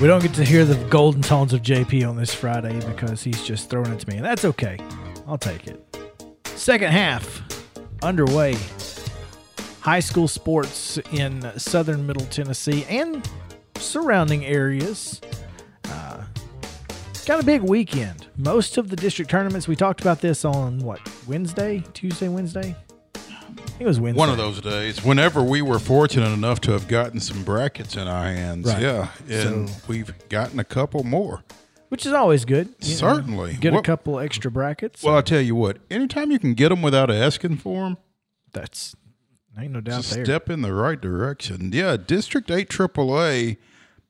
[0.00, 3.42] We don't get to hear the golden tones of JP on this Friday because he's
[3.44, 4.76] just throwing it to me, and that's okay.
[5.26, 5.80] I'll take it.
[6.44, 7.42] Second half
[8.02, 8.56] underway.
[9.80, 13.26] High school sports in southern Middle Tennessee and
[13.76, 15.20] surrounding areas.
[15.84, 16.24] Uh,
[17.24, 18.26] got a big weekend.
[18.36, 21.84] Most of the district tournaments, we talked about this on what, Wednesday?
[21.92, 22.74] Tuesday, Wednesday?
[23.80, 24.18] It was Wednesday.
[24.18, 25.04] One of those days.
[25.04, 28.82] Whenever we were fortunate enough to have gotten some brackets in our hands, Right.
[28.82, 31.42] yeah, and So- we've gotten a couple more.
[31.88, 32.68] Which is always good.
[32.80, 32.94] you know.
[32.96, 33.54] Certainly.
[33.60, 35.02] Get a couple extra brackets.
[35.02, 37.98] Well, I tell you what, anytime you can get them without asking for them,
[38.52, 38.94] that's
[39.58, 40.24] ain't no doubt there.
[40.24, 41.70] step in the right direction.
[41.72, 43.58] Yeah, District Eight AAA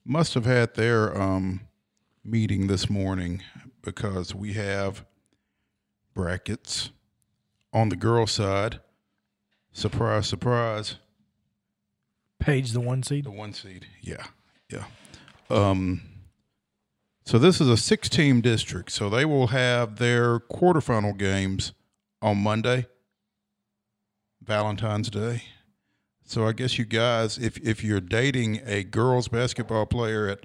[0.05, 1.61] must have had their um,
[2.25, 3.43] meeting this morning
[3.83, 5.05] because we have
[6.15, 6.91] brackets
[7.73, 8.81] on the girl side.
[9.75, 10.97] Surprise, surprise.
[12.39, 13.25] Page the one seed.
[13.25, 13.87] The one seed.
[14.01, 14.25] Yeah.
[14.71, 14.85] Yeah.
[15.51, 16.01] Um
[17.27, 18.93] so this is a six team district.
[18.93, 21.73] So they will have their quarterfinal games
[22.23, 22.87] on Monday,
[24.43, 25.43] Valentine's Day.
[26.25, 30.41] So I guess you guys, if if you're dating a girls basketball player at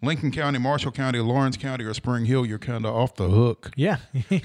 [0.00, 3.72] Lincoln County, Marshall County, Lawrence County, or Spring Hill, you're kind of off the hook.
[3.74, 3.98] Yeah.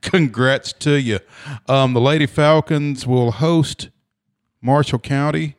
[0.00, 1.20] Congrats to you.
[1.68, 3.90] Um, the Lady Falcons will host
[4.60, 5.56] Marshall County.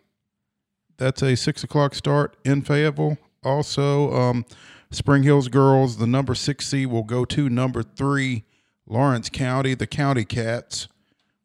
[0.98, 3.18] That's a six o'clock start in Fayetteville.
[3.44, 4.46] Also, um,
[4.92, 8.44] Spring Hills girls, the number six seed will go to number three,
[8.88, 9.74] Lawrence County.
[9.74, 10.88] The County Cats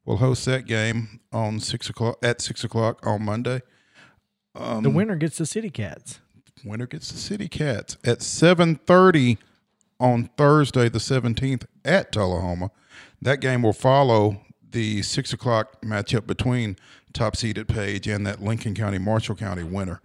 [0.05, 3.61] will host that game on six o'clock at six o'clock on Monday.
[4.55, 6.21] Um, the winner gets the City Cats.
[6.65, 9.39] Winner gets the City Cats at seven thirty
[9.99, 12.71] on Thursday, the seventeenth, at Tullahoma.
[13.23, 16.77] That game will follow the six o'clock matchup between
[17.13, 20.01] top seeded Page and that Lincoln County Marshall County winner.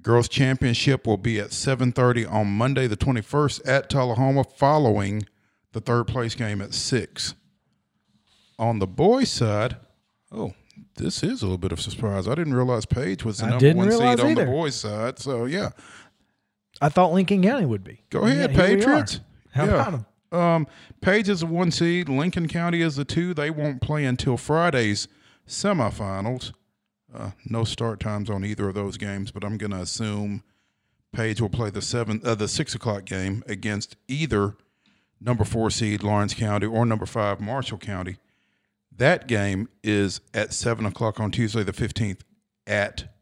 [0.00, 5.26] Girls Championship will be at seven thirty on Monday, the twenty first, at Tullahoma, following
[5.72, 7.34] the third place game at six.
[8.58, 9.76] On the boys' side,
[10.32, 10.54] oh,
[10.96, 12.26] this is a little bit of a surprise.
[12.26, 15.18] I didn't realize Page was the I number one seed realize on the boys' side.
[15.18, 15.70] So yeah,
[16.80, 18.02] I thought Lincoln County would be.
[18.10, 18.56] Go ahead, Yeah.
[18.56, 19.20] Patriots.
[19.52, 19.74] How Yeah.
[19.74, 20.06] about 'em?
[20.30, 20.66] Um,
[21.00, 22.08] Page is a one seed.
[22.08, 23.34] Lincoln County is a two.
[23.34, 25.08] They won't play until Friday's
[25.46, 26.52] semifinals.
[27.14, 30.42] Uh, no start times on either of those games, but I'm going to assume
[31.12, 34.56] Page will play the seven, uh, the six o'clock game against either
[35.20, 38.18] number four seed Lawrence County or number five Marshall County.
[38.94, 42.24] That game is at seven o'clock on Tuesday the fifteenth
[42.66, 43.14] at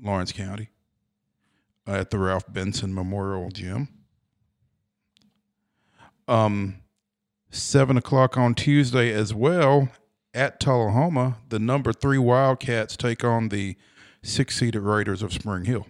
[0.00, 0.70] Lawrence County
[1.86, 3.88] uh, at the Ralph Benson Memorial Gym.
[6.28, 6.76] Um,
[7.50, 9.88] seven o'clock on Tuesday as well
[10.34, 11.38] at Tullahoma.
[11.48, 13.76] The number three Wildcats take on the
[14.22, 15.86] six-seeded Raiders of Spring Hill,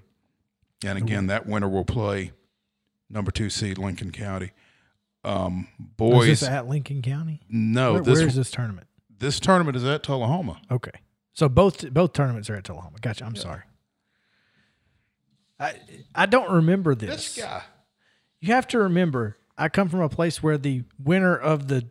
[0.85, 2.33] and again, that winner will play
[3.11, 4.53] number two seed Lincoln County.
[5.25, 7.41] Um, Is boys, this at Lincoln County?
[7.49, 8.87] no, Where, this where's this tournament?
[9.19, 10.61] this tournament is at Tullahoma.
[10.71, 10.93] Okay.
[11.33, 12.99] So both both tournaments are at Tullahoma.
[13.01, 13.25] Gotcha.
[13.25, 13.63] I'm sorry.
[15.59, 15.75] I
[16.15, 17.35] I don't remember this.
[17.35, 17.63] This guy.
[18.41, 21.89] You have to remember, I come from a place where the winner of the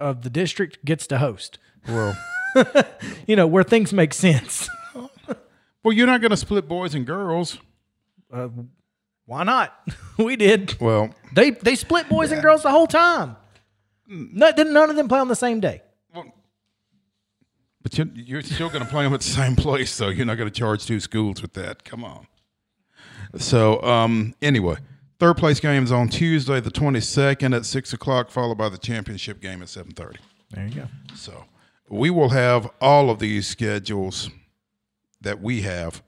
[0.00, 1.58] of the district gets to host.
[1.86, 2.16] Well,
[3.26, 4.68] You know, where things make sense.
[5.82, 7.58] well, you're not going to split boys and girls.
[8.32, 8.48] Uh,
[9.26, 9.72] why not?
[10.18, 10.78] we did.
[10.80, 13.36] Well, They they split boys and girls the whole time.
[14.06, 15.82] No, didn't none of them play on the same day.
[17.82, 20.36] But you're, you're still going to play them at the same place, so you're not
[20.36, 21.82] going to charge two schools with that.
[21.84, 22.28] Come on.
[23.38, 24.76] So, um, anyway,
[25.22, 29.40] third place game is on Tuesday, the 22nd at 6 o'clock, followed by the championship
[29.40, 30.16] game at 7.30.
[30.50, 30.88] There you go.
[31.14, 31.44] So,
[31.88, 34.30] we will have all of these schedules
[35.20, 36.02] that we have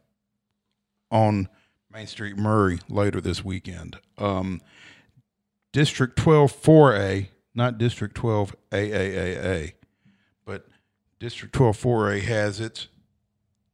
[1.12, 1.48] on
[1.92, 3.98] Main Street Maury later this weekend.
[4.18, 4.60] Um,
[5.70, 9.74] District 12 4A, not District 12 AAAA,
[10.44, 10.66] but
[11.20, 12.88] District 12 4A has its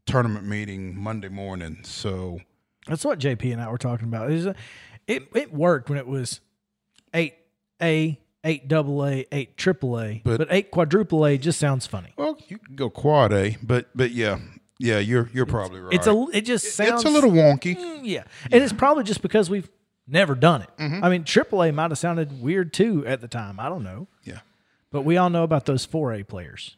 [0.05, 1.79] tournament meeting Monday morning.
[1.83, 2.41] So,
[2.87, 4.31] That's what JP and I were talking about.
[4.31, 4.47] Is
[5.07, 6.41] it it worked when it was
[7.15, 7.35] eight
[7.83, 12.13] A, eight double A, eight triple A, But- but, eight quadruple A just sounds funny.
[12.17, 14.39] well, you can go quad A, but but yeah,
[14.79, 15.93] yeah, you're you're probably right.
[15.95, 17.77] It's a it just sounds it's a little wonky.
[17.77, 18.25] Mm, yeah.
[18.51, 19.69] and it's probably just because we've
[20.07, 20.71] never done it.
[20.79, 21.05] Mm-hmm.
[21.05, 23.61] I mean, triple A might have sounded weird too at the time.
[23.61, 24.41] I don't know, Yeah.
[24.91, 26.77] but we all know about those four A players.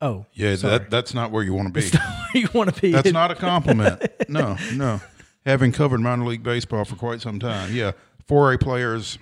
[0.00, 0.78] Oh, Yeah, sorry.
[0.78, 1.90] that that's not where you want to be.
[2.38, 2.92] you want to be?
[2.92, 4.02] That's not a compliment.
[4.28, 5.00] No, no.
[5.46, 7.92] Having covered minor league baseball for quite some time, yeah,
[8.26, 9.18] four A players,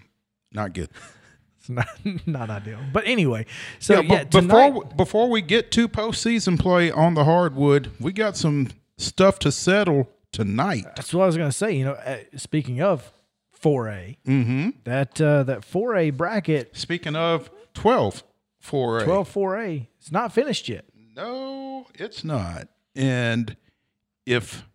[0.52, 0.88] not good.
[1.58, 1.86] It's not,
[2.26, 2.78] not ideal.
[2.92, 3.46] But anyway,
[3.78, 8.12] so Yeah, yeah, tonight, before before we get to postseason play on the hardwood, we
[8.12, 8.68] got some
[8.98, 10.84] stuff to settle tonight.
[10.96, 11.72] That's what I was going to say.
[11.72, 13.12] You know, uh, speaking of
[13.62, 14.70] 4A, Mm-hmm.
[14.84, 18.22] that uh, that 4A bracket, Speaking of 12
[18.64, 20.84] 4A, 12 4A, it's not finished yet.
[21.14, 22.68] No, it's not.
[22.94, 23.56] And
[24.24, 24.66] if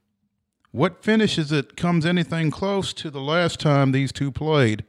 [0.71, 4.85] what finishes it comes anything close to the last time these two played,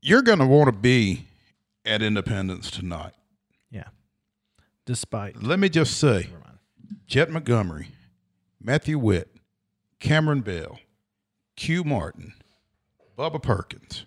[0.00, 1.26] you're going to want to be
[1.84, 3.12] at Independence tonight.
[3.70, 3.88] Yeah.
[4.84, 5.42] Despite.
[5.42, 6.28] Let me just say.
[7.06, 7.88] Jet Montgomery,
[8.60, 9.28] Matthew Witt,
[10.00, 10.78] Cameron Bell,
[11.56, 12.34] Q Martin,
[13.16, 14.06] Bubba Perkins,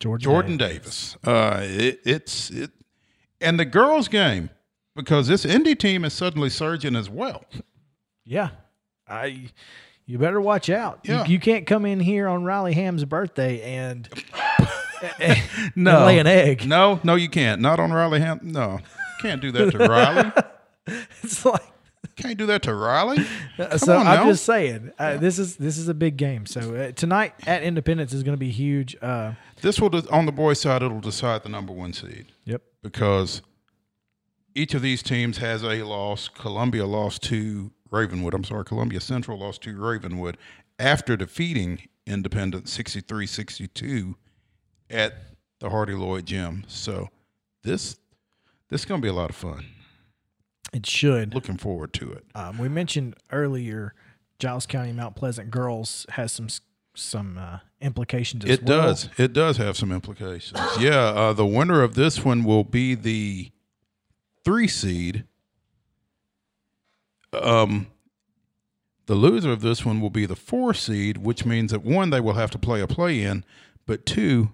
[0.00, 1.16] Jordan, Jordan Davis.
[1.24, 2.70] Uh, it, it's it,
[3.40, 4.50] and the girls' game
[4.96, 7.44] because this indie team is suddenly surging as well.
[8.24, 8.50] Yeah.
[9.08, 9.50] I.
[10.06, 11.00] You better watch out.
[11.04, 11.24] You- Yeah.
[11.26, 14.06] You, can't come in here on Riley Ham's birthday and,
[15.18, 15.38] and
[15.74, 16.04] No.
[16.04, 16.66] lay an egg.
[16.68, 17.60] No, no, you can't.
[17.62, 18.40] Not on Riley Ham.
[18.42, 18.80] No,
[19.22, 20.30] can't do that to Riley.
[21.22, 21.62] It's like
[22.16, 23.24] Can't do that to Riley.
[23.78, 23.96] so.
[23.96, 24.26] on I'm now.
[24.26, 26.44] just saying uh, this is this is a big game.
[26.44, 28.94] So uh, tonight at Independence is going to be huge.
[29.00, 30.82] Uh, This will de- on the boys' side.
[30.82, 32.60] It'll decide the number one seed yep.
[32.82, 33.40] because
[34.54, 36.28] each of these teams has a loss.
[36.28, 38.34] Columbia lost to Ravenwood.
[38.34, 40.36] I'm sorry, Columbia Central lost to Ravenwood
[40.78, 44.14] after defeating Independent 63-62
[44.90, 45.14] at
[45.60, 46.64] the Hardy Lloyd Gym.
[46.66, 47.08] So
[47.62, 47.96] this
[48.68, 49.64] this is going to be a lot of fun.
[50.72, 51.34] It should.
[51.34, 52.24] Looking forward to it.
[52.34, 53.94] Um, we mentioned earlier,
[54.40, 56.48] Giles County Mount Pleasant girls has some
[56.96, 58.44] some uh, implications.
[58.44, 58.82] As It well.
[58.82, 59.08] does.
[59.16, 60.58] It does have some implications.
[60.80, 63.50] yeah, uh, the winner of this one will be the
[64.44, 65.24] three seed.
[67.42, 67.88] Um,
[69.06, 72.20] the loser of this one will be the four seed, which means that one they
[72.20, 73.44] will have to play a play in,
[73.86, 74.50] but two,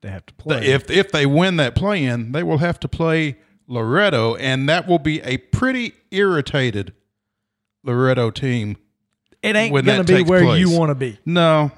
[0.00, 0.66] They have to play.
[0.66, 3.36] if if they win that play in, they will have to play
[3.68, 6.92] Loretto, and that will be a pretty irritated
[7.84, 8.76] Loretto team.
[9.42, 10.60] it ain't going to be where place.
[10.60, 11.18] you want to be.
[11.26, 11.70] No,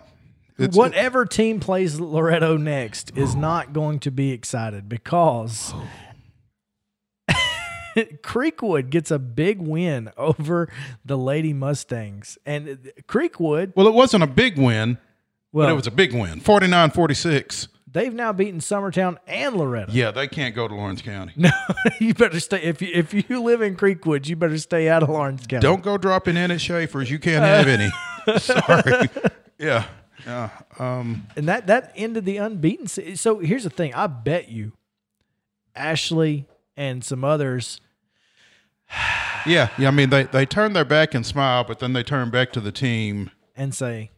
[0.56, 5.74] Whatever team plays Loretto next is not going to be excited because
[8.22, 10.68] Creekwood gets a big win over
[11.04, 12.38] the Lady Mustangs.
[12.46, 14.98] And Creekwood, well, it wasn't a big win.
[15.52, 19.92] well, but it was a big win 49 46 they've now beaten Summertown and Loretto.
[19.92, 21.50] yeah they can't go to lawrence county No,
[22.00, 22.60] you better stay.
[22.62, 25.62] If you if you live in Creekwood, you better stay out of Lawrence County.
[25.62, 27.90] don't go dropping in at schaefer's you can't have any
[28.40, 29.08] sorry
[29.58, 29.84] yeah
[30.26, 30.48] yeah
[30.80, 32.88] um And that that ended the unbeaten.
[32.88, 34.72] se- So here's the thing: I bet you,
[35.76, 37.80] Ashley and some others.
[39.46, 42.30] yeah yeah i mean they they turn their back and smile but then they turn
[42.30, 44.10] back to the team and say,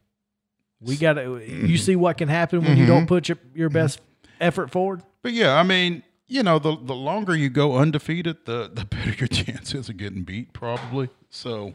[0.80, 1.76] "We got to." You mm-hmm.
[1.76, 2.92] see what can happen when you mm-hmm.
[2.92, 3.74] don't put your, your mm-hmm.
[3.74, 4.00] best
[4.40, 5.02] effort forward.
[5.22, 9.12] but yeah i mean you know the the longer you go undefeated the the better
[9.12, 11.72] your chances of getting beat probably so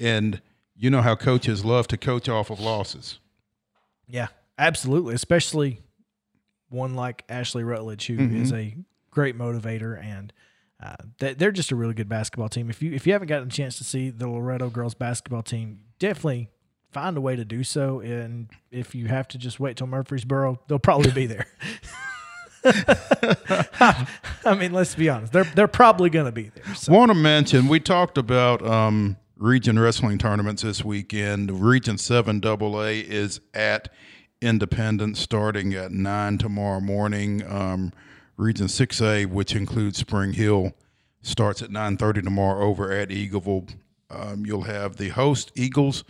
[0.00, 0.40] and
[0.76, 3.20] you know how coaches love to coach off of losses
[4.08, 5.14] Yeah, absolutely.
[5.14, 5.80] Especially
[6.68, 8.76] one like Ashley Rutledge, who is a
[9.10, 10.32] great motivator, and
[10.82, 12.68] uh, they- they're just a really good basketball team.
[12.70, 15.80] If you if you haven't gotten a chance to see the Loretto girls basketball team,
[15.98, 16.50] definitely
[16.90, 18.00] find a way to do so.
[18.00, 21.46] And if you have to just wait till Murfreesboro, they'll probably be there.
[24.44, 26.74] I mean, let's be honest; they're they're probably going to be there.
[26.74, 26.92] So.
[26.92, 31.60] Want to mention we talked about um, region wrestling tournaments this weekend.
[31.62, 33.88] Region Seven AA is at
[34.40, 37.42] Independence starting at nine tomorrow morning.
[37.46, 37.92] Um,
[38.36, 40.72] region Six A, which includes Spring Hill,
[41.22, 43.74] starts at nine thirty tomorrow over at Eagleville.
[44.10, 46.04] Um, you'll have the host Eagles.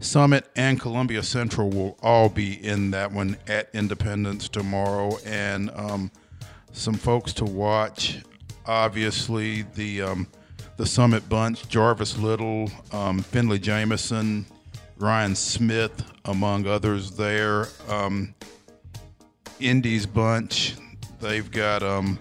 [0.00, 6.12] Summit and Columbia Central will all be in that one at Independence tomorrow, and um,
[6.72, 8.20] some folks to watch.
[8.66, 10.28] Obviously, the um,
[10.76, 14.46] the Summit bunch: Jarvis Little, um, Finley Jameson,
[14.98, 17.16] Ryan Smith, among others.
[17.16, 18.34] There, um,
[19.58, 20.76] Indy's bunch.
[21.20, 22.18] They've got um,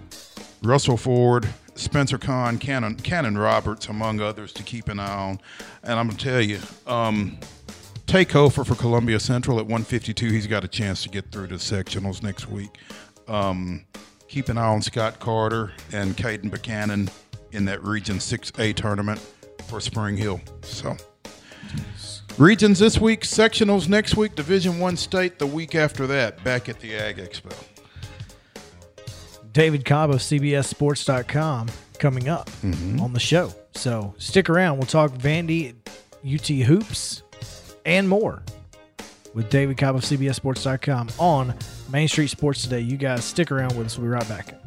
[0.64, 5.40] Russell Ford, Spencer Kahn, Cannon, Cannon Roberts, among others, to keep an eye on.
[5.84, 7.38] And I'm gonna tell you, um,
[8.08, 10.32] Take Hofer for Columbia Central at 152.
[10.32, 12.70] He's got a chance to get through to sectionals next week.
[13.28, 13.86] Um,
[14.30, 17.10] keep an eye on Scott Carter and Caden Buchanan
[17.52, 19.20] in that Region 6A tournament
[19.68, 20.40] for Spring Hill.
[20.62, 20.96] So,
[22.38, 26.42] regions this week, sectionals next week, Division One state the week after that.
[26.46, 27.54] Back at the Ag Expo.
[29.58, 33.02] David Cobb of CBSSports.com coming up mm-hmm.
[33.02, 33.52] on the show.
[33.72, 34.78] So stick around.
[34.78, 35.74] We'll talk Vandy,
[36.24, 37.24] UT Hoops,
[37.84, 38.44] and more
[39.34, 41.56] with David Cobb of CBSSports.com on
[41.92, 42.82] Main Street Sports Today.
[42.82, 43.98] You guys stick around with us.
[43.98, 44.67] We'll be right back.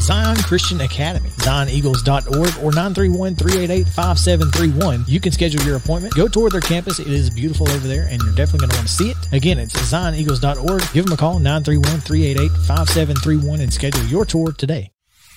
[0.00, 5.08] Zion Christian Academy, zioneagles.org or 931-388-5731.
[5.08, 6.14] You can schedule your appointment.
[6.14, 6.98] Go tour their campus.
[6.98, 9.16] It is beautiful over there and you're definitely going to want to see it.
[9.32, 10.82] Again, it's zioneagles.org.
[10.92, 14.90] Give them a call, 931-388-5731 and schedule your tour today.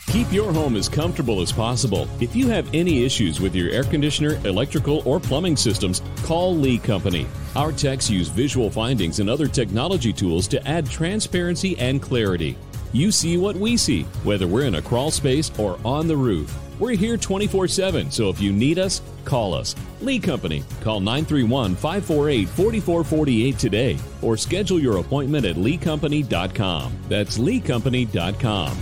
[0.07, 2.07] Keep your home as comfortable as possible.
[2.21, 6.77] If you have any issues with your air conditioner, electrical, or plumbing systems, call Lee
[6.77, 7.27] Company.
[7.57, 12.57] Our techs use visual findings and other technology tools to add transparency and clarity.
[12.98, 16.51] You see what we see, whether we're in a crawl space or on the roof.
[16.80, 19.75] We're here 24 7, so if you need us, call us.
[20.01, 20.63] Lee Company.
[20.82, 26.98] Call 931 548 4448 today or schedule your appointment at leecompany.com.
[27.08, 28.77] That's leecompany.com.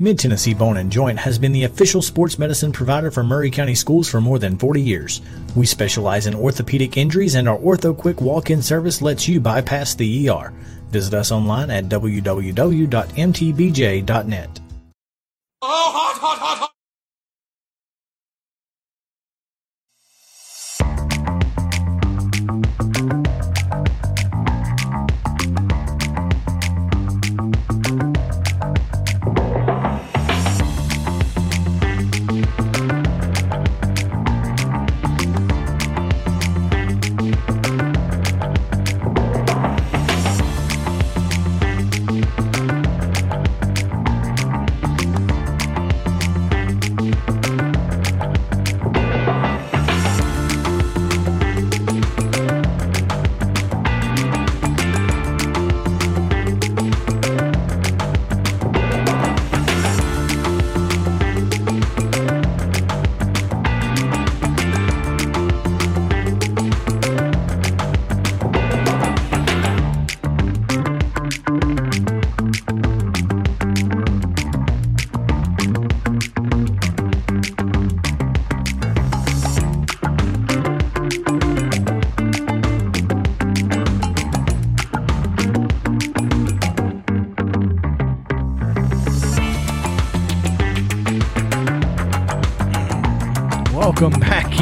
[0.00, 3.74] Mid Tennessee Bone and Joint has been the official sports medicine provider for Maury County
[3.74, 5.20] Schools for more than 40 years.
[5.56, 9.96] We specialize in orthopedic injuries, and our Ortho Quick walk in service lets you bypass
[9.96, 10.54] the ER.
[10.90, 12.28] Visit us online at www.mtbj.net.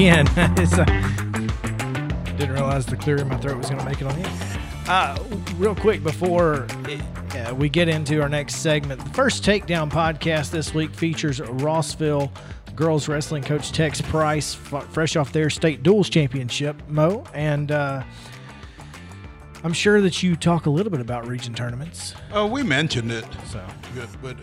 [0.07, 0.71] Welcome in.
[0.79, 4.29] Uh, didn't realize the clear in my throat was going to make it on the
[4.29, 4.61] end.
[4.87, 5.19] Uh,
[5.57, 7.03] real quick before it,
[7.35, 12.31] uh, we get into our next segment, the first takedown podcast this week features Rossville
[12.77, 18.05] girls wrestling coach Tex Price, f- fresh off their state duels championship, Mo, and uh,
[19.65, 22.15] I'm sure that you talk a little bit about region tournaments.
[22.33, 23.25] Oh, we mentioned it.
[23.47, 24.37] So Good, but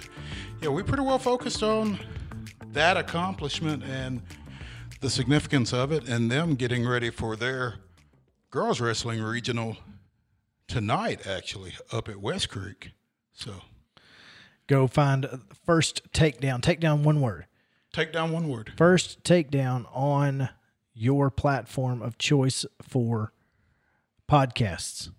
[0.62, 1.98] yeah, we pretty well focused on
[2.74, 4.22] that accomplishment and
[5.03, 7.75] the significance of it, and them getting ready for their
[8.50, 9.75] girls wrestling regional
[10.67, 12.91] tonight, actually up at West Creek.
[13.33, 13.62] So
[14.67, 16.62] go find uh, first takedown.
[16.62, 17.45] Takedown, one word.
[17.93, 18.72] Takedown one word.
[18.77, 20.50] first takedown on
[20.95, 23.33] your platform of choice for
[24.31, 25.12] podcasts.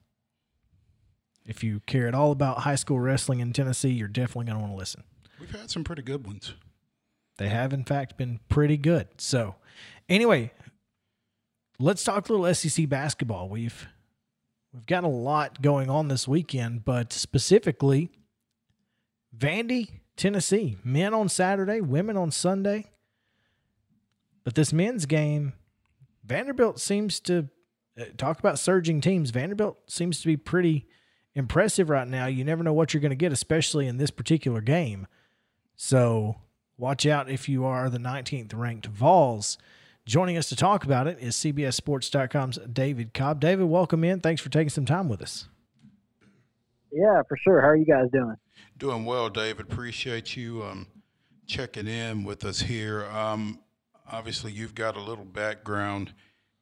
[1.47, 4.61] If you care at all about high school wrestling in Tennessee, you're definitely going to
[4.63, 5.05] want to listen.
[5.39, 6.55] We've had some pretty good ones.
[7.37, 9.09] They have, in fact, been pretty good.
[9.19, 9.57] So,
[10.09, 10.53] anyway,
[11.79, 13.49] let's talk a little SEC basketball.
[13.49, 13.89] We've
[14.73, 18.11] we've got a lot going on this weekend, but specifically,
[19.37, 22.91] Vandy, Tennessee, men on Saturday, women on Sunday.
[24.45, 25.55] But this men's game,
[26.25, 27.49] Vanderbilt seems to
[27.99, 29.31] uh, talk about surging teams.
[29.31, 30.87] Vanderbilt seems to be pretty
[31.35, 32.27] impressive right now.
[32.27, 35.07] You never know what you're going to get, especially in this particular game.
[35.77, 36.37] So
[36.77, 39.59] Watch out if you are the 19th ranked Vols.
[40.07, 43.41] Joining us to talk about it is CBSSports.com's David Cobb.
[43.41, 44.19] David, welcome in.
[44.19, 45.49] Thanks for taking some time with us.
[46.91, 47.61] Yeah, for sure.
[47.61, 48.35] How are you guys doing?
[48.77, 49.71] Doing well, David.
[49.71, 50.89] Appreciate you um,
[51.47, 53.05] checking in with us here.
[53.07, 53.61] Um,
[54.11, 56.13] obviously, you've got a little background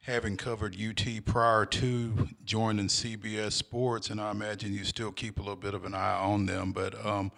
[0.02, 5.40] having covered UT prior to joining CBS Sports, and I imagine you still keep a
[5.40, 6.72] little bit of an eye on them.
[6.72, 7.32] But um,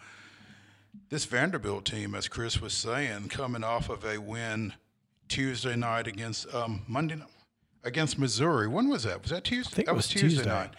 [1.10, 4.72] this Vanderbilt team, as Chris was saying, coming off of a win
[5.28, 7.28] Tuesday night against um, Monday night
[7.84, 8.66] against Missouri.
[8.66, 9.22] When was that?
[9.22, 9.84] Was that Tuesday?
[9.84, 10.50] that was, was Tuesday, Tuesday.
[10.50, 10.70] night.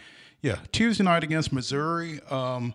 [0.41, 2.19] Yeah, Tuesday night against Missouri.
[2.29, 2.73] Um,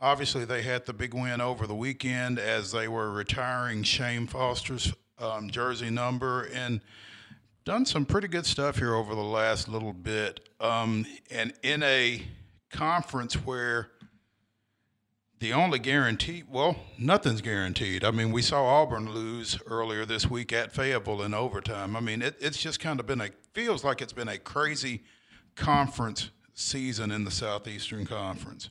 [0.00, 4.92] obviously, they had the big win over the weekend as they were retiring Shan Foster's
[5.18, 6.80] um, jersey number and
[7.64, 10.48] done some pretty good stuff here over the last little bit.
[10.60, 12.22] Um, and in a
[12.70, 13.90] conference where
[15.40, 18.04] the only guarantee, well, nothing's guaranteed.
[18.04, 21.94] I mean, we saw Auburn lose earlier this week at Fayetteville in overtime.
[21.94, 25.02] I mean, it, it's just kind of been a, feels like it's been a crazy
[25.54, 28.70] conference season in the Southeastern Conference.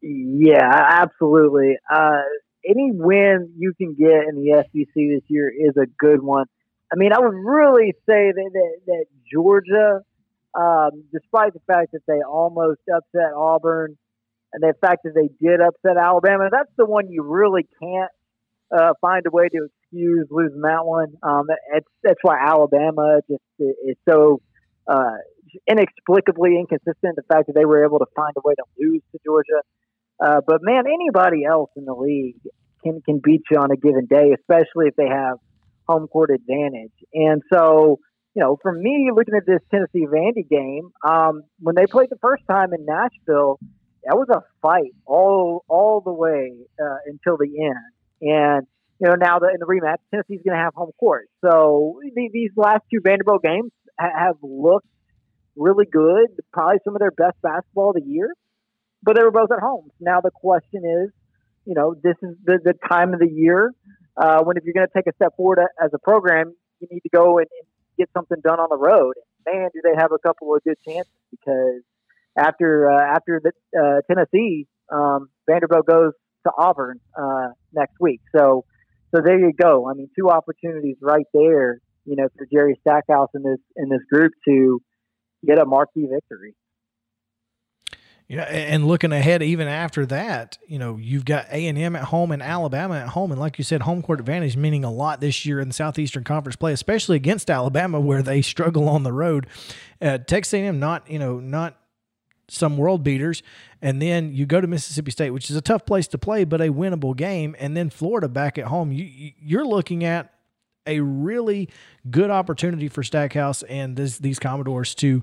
[0.00, 1.76] Yeah, absolutely.
[1.92, 2.22] Uh,
[2.66, 6.46] any win you can get in the SEC this year is a good one.
[6.92, 10.00] I mean, I would really say that that, that Georgia,
[10.54, 13.98] um, despite the fact that they almost upset Auburn,
[14.52, 18.10] and the fact that they did upset Alabama, that's the one you really can't
[18.76, 21.14] uh, find a way to excuse losing that one.
[21.22, 24.40] Um, that's that's why Alabama just is so
[24.86, 25.18] uh,
[25.68, 27.16] inexplicably inconsistent.
[27.16, 29.62] The fact that they were able to find a way to lose to Georgia.
[30.22, 32.36] Uh, but man, anybody else in the league
[32.84, 35.38] can can beat you on a given day, especially if they have
[35.88, 36.92] home court advantage.
[37.12, 37.98] And so,
[38.34, 42.18] you know, for me, looking at this Tennessee Vandy game, um, when they played the
[42.20, 43.58] first time in Nashville,
[44.04, 47.92] that was a fight all all the way uh, until the end.
[48.22, 48.66] And
[49.00, 51.28] you know, now in the rematch, Tennessee's going to have home court.
[51.42, 54.86] So the, these last two Vanderbilt games ha- have looked
[55.56, 58.28] really good, probably some of their best basketball of the year.
[59.02, 59.88] But they were both at home.
[60.00, 61.10] Now the question is,
[61.64, 63.72] you know, this is the, the time of the year
[64.16, 67.00] uh, when if you're going to take a step forward as a program, you need
[67.00, 69.14] to go and, and get something done on the road.
[69.46, 71.80] Man, do they have a couple of good chances because
[72.36, 76.12] after uh, after the uh, Tennessee, um, Vanderbilt goes
[76.46, 78.20] to Auburn uh, next week.
[78.36, 78.64] So
[79.14, 79.88] so there you go.
[79.88, 81.80] I mean, two opportunities right there.
[82.06, 84.80] You know, for Jerry Stackhouse in this in this group to
[85.46, 86.54] get a marquee victory.
[88.36, 92.04] Know, and looking ahead, even after that, you know, you've got A and M at
[92.04, 95.20] home and Alabama at home, and like you said, home court advantage meaning a lot
[95.20, 99.12] this year in the Southeastern Conference play, especially against Alabama, where they struggle on the
[99.12, 99.48] road.
[100.00, 101.79] Uh, Texas A&M not, you know, not
[102.52, 103.42] some world beaters,
[103.82, 106.60] and then you go to Mississippi State, which is a tough place to play, but
[106.60, 108.92] a winnable game, and then Florida back at home.
[108.92, 110.32] You, you're looking at
[110.86, 111.68] a really
[112.10, 115.22] good opportunity for Stackhouse and this, these Commodores to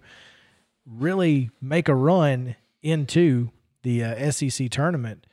[0.85, 3.49] really make a run into
[3.83, 5.25] the uh, SEC tournament,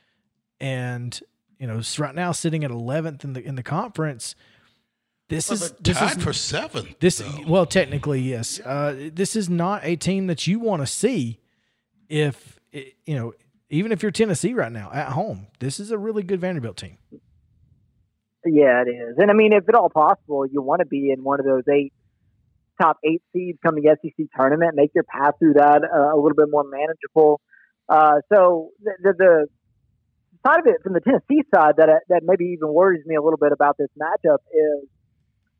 [0.59, 1.19] and
[1.59, 4.35] you know, right now sitting at 11th in the in the conference.
[5.27, 6.99] This Well, is this tied is for seventh.
[6.99, 7.39] this though.
[7.47, 8.59] well technically yes.
[8.59, 11.39] Uh, this is not a team that you want to see
[12.09, 13.33] if you know
[13.69, 15.47] even if you're Tennessee right now at home.
[15.59, 16.97] This is a really good Vanderbilt team.
[18.45, 19.15] Yeah, it is.
[19.17, 21.63] And I mean, if at all possible, you want to be in one of those
[21.71, 21.93] eight
[22.79, 26.35] top eight seeds come the SEC tournament, make your path through that uh, a little
[26.35, 27.41] bit more manageable.
[27.87, 29.47] Uh, so the, the, the
[30.45, 33.37] side of it from the Tennessee side that that maybe even worries me a little
[33.37, 34.87] bit about this matchup is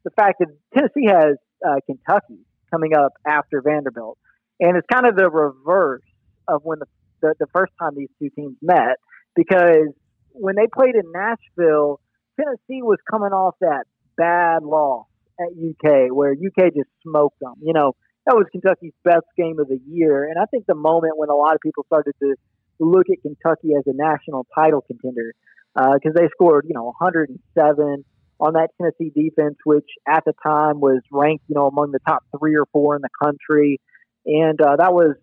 [0.04, 4.18] the fact that Tennessee has uh, Kentucky coming up after Vanderbilt,
[4.60, 6.04] and it's kind of the reverse
[6.48, 6.86] of when the,
[7.22, 8.98] the the first time these two teams met
[9.36, 9.90] because
[10.34, 12.00] when they played in Nashville,
[12.40, 13.86] Tennessee was coming off that
[14.18, 15.08] bad loss
[15.40, 17.56] at UK where UK just smoked them.
[17.62, 20.26] You know, that was Kentucky's best game of the year.
[20.26, 22.36] And I think the moment when a lot of people started to
[22.80, 25.34] look at Kentucky as a national title contender,
[25.76, 28.06] because they scored, you know, 107
[28.40, 32.24] on that Tennessee defense, which at the time was ranked, you know, among the top
[32.38, 33.80] three or four in the country.
[34.26, 35.16] And uh, that was,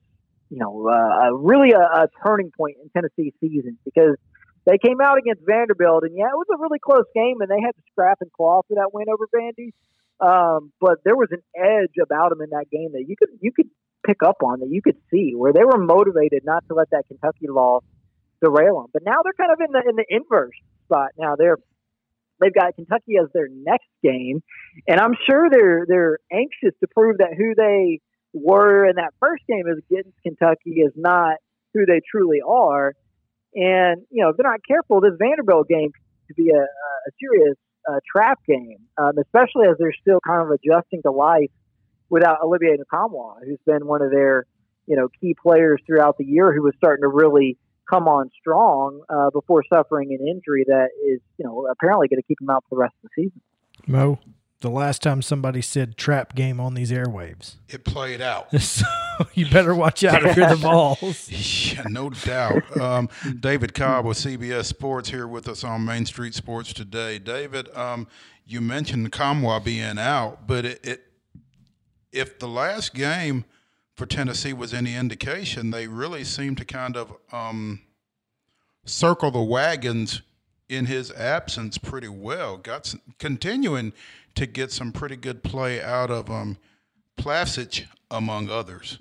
[0.53, 4.17] you know, uh, really a, a turning point in Tennessee's season because
[4.67, 7.61] they came out against Vanderbilt, and yeah, it was a really close game, and they
[7.65, 9.73] had to scrap and claw for that win over Vandy.
[10.21, 13.51] Um, but there was an edge about them in that game that you could you
[13.51, 13.71] could
[14.07, 17.05] pick up on that you could see where they were motivated not to let that
[17.09, 17.83] Kentucky loss
[18.43, 18.91] derail them.
[18.93, 21.13] But now they're kind of in the in the inverse spot.
[21.19, 21.57] Now they're
[22.43, 24.43] they've got Kentucky as their next game,
[24.87, 28.01] and I'm sure they're they're anxious to prove that who they
[28.33, 31.37] were in that first game against Kentucky is not
[31.75, 32.95] who they truly are.
[33.55, 35.91] And you know, if they're not careful, this Vanderbilt game
[36.27, 37.57] could be a, a serious
[37.89, 41.51] uh, trap game, um, especially as they're still kind of adjusting to life
[42.09, 44.47] without Olivier Nkamhoua, who's been one of their
[44.87, 47.59] you know key players throughout the year, who was starting to really
[47.91, 52.27] come on strong uh, before suffering an injury that is you know apparently going to
[52.27, 53.41] keep him out for the rest of the season.
[53.87, 54.19] Mo,
[54.63, 57.57] the last time somebody said trap game on these airwaves.
[57.69, 58.49] It played out.
[58.59, 58.87] So
[59.35, 61.29] you better watch out if you're the Vols.
[61.75, 62.81] Yeah, no doubt.
[62.81, 67.19] Um, David Cobb with CBS Sports here with us on Main Street Sports today.
[67.19, 68.09] David, um,
[68.47, 71.03] you mentioned Nkamhoua being out, but it, it,
[72.11, 73.45] if the last game
[73.95, 77.83] for Tennessee was any indication, they really seem to kind of um,
[78.87, 80.23] circle the wagons
[80.69, 82.57] in his absence pretty well.
[82.57, 83.93] Got some, continuing
[84.35, 86.59] to get some pretty good play out of um,
[87.19, 88.99] Plavsic, among others.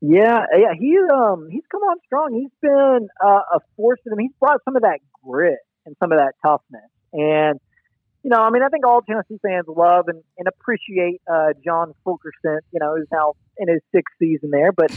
[0.00, 2.32] Yeah, yeah, he's um he's come on strong.
[2.32, 4.18] He's been uh, a force to them.
[4.20, 6.88] He's brought some of that grit and some of that toughness.
[7.12, 7.58] And
[8.22, 11.94] you know, I mean, I think all Tennessee fans love and, and appreciate uh, John
[12.04, 12.60] Fulkerson.
[12.72, 14.92] You know, who's now in his sixth season there, but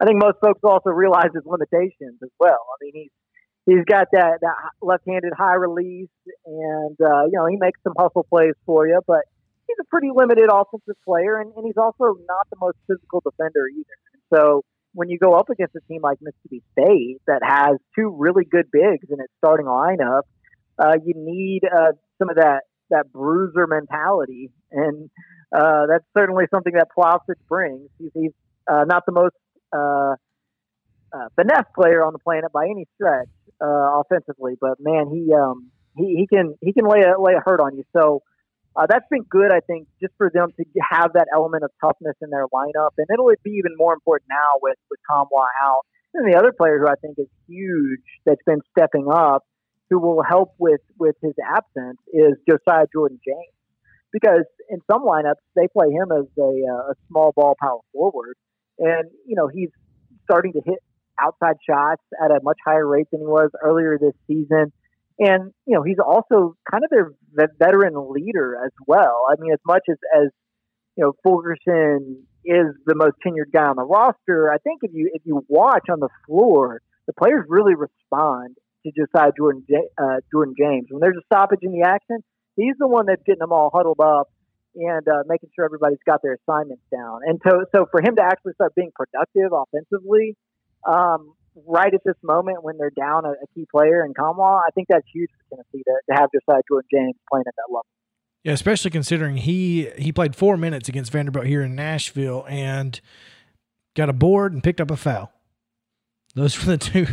[0.00, 2.64] I think most folks also realize his limitations as well.
[2.72, 3.10] I mean, he's
[3.68, 6.08] he's got that that left-handed high release,
[6.46, 9.20] and uh, you know, he makes some hustle plays for you, but
[9.66, 13.68] he's a pretty limited offensive player, and, and he's also not the most physical defender
[13.68, 13.96] either.
[14.34, 18.44] So when you go up against a team like Mississippi State that has two really
[18.44, 20.22] good bigs in its starting lineup,
[20.78, 25.10] uh, you need uh, some of that that bruiser mentality, and
[25.54, 27.90] uh, that's certainly something that Plavsic brings.
[27.98, 28.32] He's, he's
[28.66, 29.34] uh, not the most
[29.76, 30.14] uh,
[31.12, 33.28] uh, finesse player on the planet by any stretch
[33.60, 37.40] uh, offensively, but man, he um, he he can he can lay a lay a
[37.44, 37.84] hurt on you.
[37.96, 38.22] So
[38.76, 42.14] uh, that's been good, I think, just for them to have that element of toughness
[42.22, 45.82] in their lineup, and it'll be even more important now with with Nkamhoua out.
[46.14, 49.44] And the other player who I think is huge that's been stepping up,
[49.90, 53.54] who will help with with his absence, is Josiah Jordan James,
[54.12, 58.36] because in some lineups they play him as a, uh, a small ball power forward,
[58.78, 59.70] and you know he's
[60.24, 60.78] starting to hit
[61.20, 64.72] outside shots at a much higher rate than he was earlier this season.
[65.18, 67.12] And, you know, he's also kind of their
[67.58, 69.22] veteran leader as well.
[69.28, 70.28] I mean, as much as, as
[70.96, 75.10] you know, Fulkerson is the most tenured guy on the roster, I think if you
[75.12, 79.64] if you watch on the floor, the players really respond to Josiah Jordan
[79.98, 80.86] uh, Jordan James.
[80.90, 82.18] When there's a stoppage in the action,
[82.56, 84.28] he's the one that's getting them all huddled up
[84.74, 87.20] and uh, making sure everybody's got their assignments down.
[87.26, 90.36] And so, so for him to actually start being productive offensively,
[90.86, 91.32] um,
[91.66, 94.88] right at this moment when they're down a, a key player in Nkamhoua, I think
[94.88, 97.86] that's huge for Tennessee to, to have Josiah Jordan James playing at that level.
[98.44, 103.00] Yeah, especially considering he he played four minutes against Vanderbilt here in Nashville and
[103.94, 105.32] got a board and picked up a foul.
[106.34, 107.06] Those were the two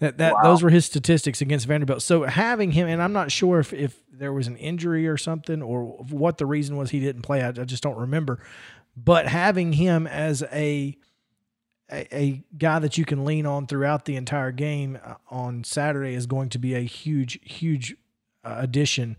[0.00, 0.42] that that wow.
[0.42, 2.02] those were his statistics against Vanderbilt.
[2.02, 5.62] So having him, and I'm not sure if if there was an injury or something
[5.62, 7.42] or what the reason was he didn't play.
[7.42, 8.40] I, I just don't remember.
[8.96, 10.96] But having him as a
[11.92, 16.14] a, a, guy that you can lean on throughout the entire game uh, on Saturday
[16.14, 17.94] is going to be a huge, huge
[18.44, 19.16] uh, addition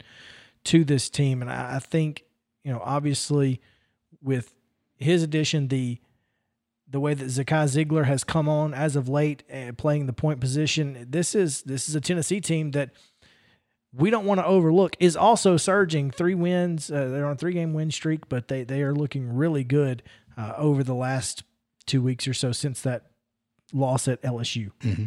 [0.65, 1.41] to this team.
[1.41, 2.23] And I, I think,
[2.63, 3.62] you know, obviously
[4.21, 4.53] with
[4.97, 5.99] his addition, the
[6.89, 10.13] the way that Zakai Zeigler has come on as of late and uh, playing the
[10.13, 12.91] point position, this is this is a Tennessee team that
[13.91, 14.95] we don't want to overlook.
[14.99, 16.91] Is also surging three wins.
[16.91, 20.03] Uh, they're on a three game win streak, but they they are looking really good
[20.38, 21.43] uh, over the last
[21.86, 23.04] two weeks or so since that
[23.74, 24.72] loss at LSU.
[24.82, 25.06] Mm-hmm.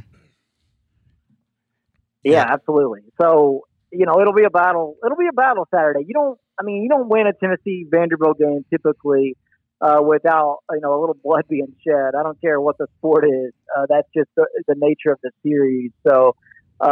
[2.23, 3.03] Yeah, yeah, absolutely.
[3.21, 3.63] So
[3.93, 4.97] you know, it'll be a battle.
[5.05, 6.05] It'll be a battle Saturday.
[6.07, 6.39] You don't.
[6.59, 9.37] I mean, you don't win a Tennessee Vanderbilt game typically
[9.81, 12.15] uh, without you know a little blood being shed.
[12.19, 13.53] I don't care what the sport is.
[13.77, 15.93] Uh, that's just the, the, nature of the series.
[16.07, 16.35] So,
[16.81, 16.87] uh,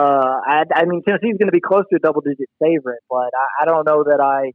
[0.47, 3.65] I, I mean, Tennessee's going to be close to a double-digit favorite, but I, I
[3.65, 4.53] don't know that I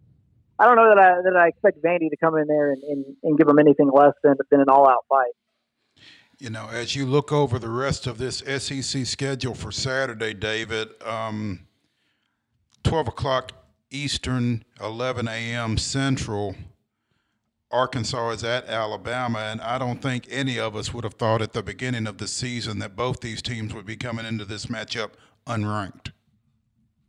[0.60, 3.06] I don't know that I that I expect Vandy to come in there and, and,
[3.24, 5.32] and give them anything less than than an all out fight.
[6.38, 10.89] You know, as you look over the rest of this SEC schedule for Saturday, David,
[11.04, 11.62] um,
[12.84, 13.54] twelve o'clock
[13.89, 15.78] Eastern, eleven a.m.
[15.78, 16.56] Central.
[17.72, 21.54] Arkansas is at Alabama, and I don't think any of us would have thought at
[21.54, 25.12] the beginning of the season that both these teams would be coming into this matchup
[25.45, 26.12] unranked.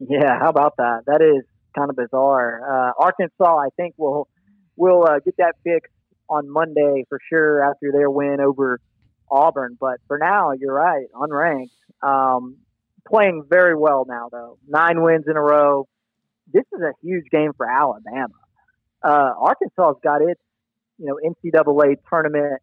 [0.00, 1.04] Yeah, how about that?
[1.06, 2.60] That is kind of bizarre.
[2.62, 4.28] Uh, Arkansas, I think, will
[4.76, 5.92] will uh, get that fixed
[6.28, 8.80] on Monday for sure after their win over
[9.30, 9.76] Auburn.
[9.78, 11.70] But for now, you're right, unranked.
[12.02, 12.58] Um,
[13.08, 14.58] playing very well now, though.
[14.66, 15.88] Nine wins in a row.
[16.52, 18.34] This is a huge game for Alabama.
[19.02, 20.40] Uh, Arkansas's got its,
[20.98, 22.60] you know, NCAA tournament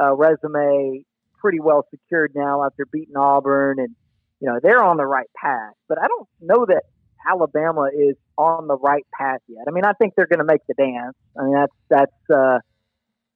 [0.00, 1.04] uh, resume
[1.40, 3.94] pretty well secured now after beating Auburn and
[4.40, 5.74] you know, they're on the right path.
[5.88, 6.84] But I don't know that
[7.28, 9.64] Alabama is on the right path yet.
[9.68, 11.16] I mean, I think they're going to make the dance.
[11.38, 12.58] I mean, that's that's uh,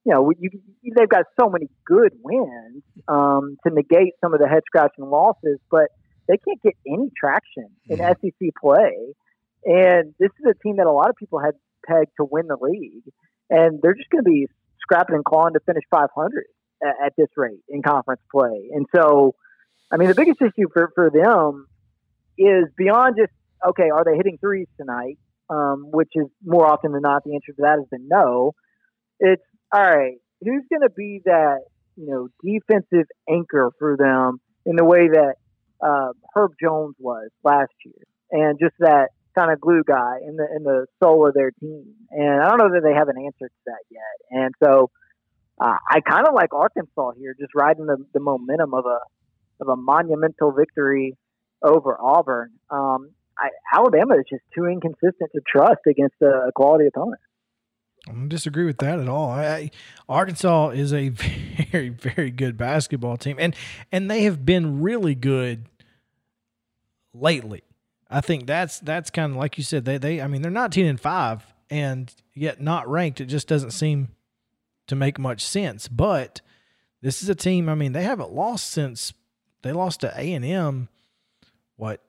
[0.05, 0.49] you know, you,
[0.95, 5.59] they've got so many good wins um, to negate some of the head scratching losses,
[5.71, 5.89] but
[6.27, 7.97] they can't get any traction in.
[7.97, 9.13] SEC play.
[9.65, 11.55] And this is a team that a lot of people had
[11.87, 13.11] pegged to win the league,
[13.49, 14.47] and they're just going to be
[14.79, 16.45] scrapping and clawing to finish 500
[16.83, 18.69] at, at this rate in conference play.
[18.73, 19.33] And so,
[19.91, 21.67] I mean, the biggest issue for for them
[22.37, 23.31] is beyond just
[23.69, 25.17] okay, are they hitting threes tonight?
[25.47, 28.53] Um, which is more often than not the answer to that has been no.
[29.19, 30.17] It's all right.
[30.41, 31.59] Who's going to be that
[31.95, 35.35] you know defensive anchor for them in the way that
[35.85, 40.47] uh, Herb Jones was last year, and just that kind of glue guy in the
[40.55, 41.93] in the soul of their team.
[42.11, 44.41] And I don't know that they have an answer to that yet.
[44.43, 44.89] And so
[45.59, 48.99] uh, I kind of like Arkansas here, just riding the, the momentum of a
[49.61, 51.17] of a monumental victory
[51.61, 52.51] over Auburn.
[52.69, 57.19] Um, I, Alabama is just too inconsistent to trust against a, quality opponent.
[58.07, 59.31] I don't disagree with that at all.
[59.31, 59.71] I,
[60.07, 61.09] Arkansas is a
[61.71, 63.55] very, very good basketball team, and
[63.91, 65.65] and they have been really good
[67.13, 67.63] lately.
[68.09, 69.85] I think that's that's kind of like you said.
[69.85, 73.19] They they I mean they're nineteen and five, and yet not ranked.
[73.19, 74.09] It just doesn't seem
[74.87, 75.87] to make much sense.
[75.87, 76.41] But
[77.01, 77.67] this is a team.
[77.67, 79.13] I mean they haven't lost since
[79.63, 80.89] they lost to A and M.
[81.75, 82.01] What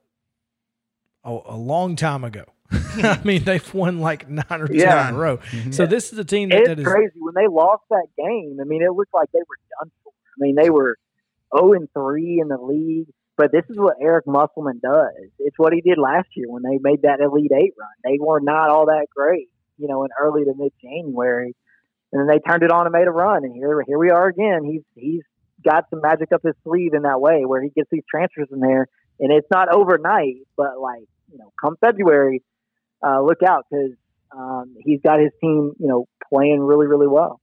[1.26, 2.44] a, a long time ago.
[2.70, 5.08] I mean, they've won like nine or ten yeah.
[5.08, 5.36] in a row.
[5.38, 5.72] Mm-hmm.
[5.72, 7.18] So this is a team that, it's that is crazy.
[7.18, 10.10] When they lost that game, I mean, it looked like they were done for.
[10.10, 10.96] I mean, they were
[11.54, 13.08] zero oh and three in the league.
[13.36, 15.30] But this is what Eric Musselman does.
[15.38, 17.88] It's what he did last year when they made that Elite Eight run.
[18.02, 21.54] They were not all that great, you know, in early to mid January,
[22.12, 23.44] and then they turned it on and made a run.
[23.44, 24.64] And here, here we are again.
[24.64, 25.22] He's he's
[25.62, 28.60] got some magic up his sleeve in that way where he gets these transfers in
[28.60, 28.88] there,
[29.20, 32.42] and it's not overnight, but like you know, come February,
[33.06, 33.92] uh, look out because
[34.36, 37.40] um, he's got his team, you know, playing really, really well.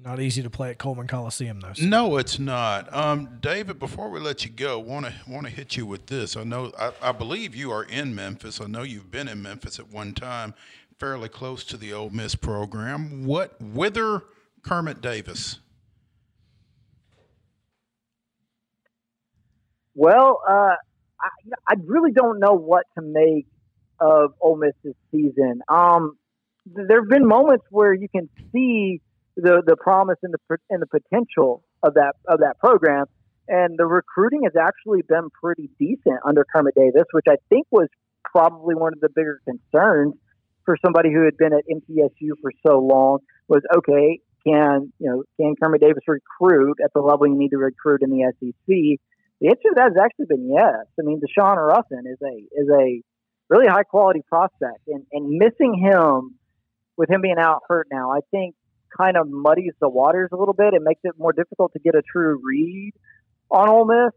[0.00, 1.72] Not easy to play at Coleman Coliseum, though.
[1.72, 1.84] So.
[1.84, 2.92] No, it's not.
[2.94, 6.36] Um, David, before we let you go, want to want to hit you with this.
[6.36, 8.60] I know, I, I, believe you are in Memphis.
[8.60, 10.54] I know you've been in Memphis at one time,
[11.00, 13.24] fairly close to the Ole Miss program.
[13.24, 14.22] What whither
[14.62, 15.58] Kermit Davis?
[19.96, 20.76] Well, uh,
[21.20, 21.28] I,
[21.68, 23.46] I really don't know what to make
[24.00, 25.60] of Ole Miss this season.
[25.68, 26.16] Um,
[26.66, 29.00] there have been moments where you can see
[29.36, 33.06] the the promise and the and the potential of that of that program,
[33.48, 37.88] and the recruiting has actually been pretty decent under Kermit Davis, which I think was
[38.24, 40.14] probably one of the bigger concerns
[40.64, 43.20] for somebody who had been at MTSU for so long.
[43.48, 47.58] Was okay, can you know can Kermit Davis recruit at the level you need to
[47.58, 49.00] recruit in the SEC?
[49.40, 50.86] The answer to that has actually been yes.
[50.98, 53.02] I mean, Daeshun Ruffin is a is a
[53.48, 56.38] really high quality prospect, and and missing him
[56.96, 58.56] with him being out hurt now, I think
[58.96, 60.74] kind of muddies the waters a little bit.
[60.74, 62.92] It makes it more difficult to get a true read
[63.50, 64.12] on Ole Miss.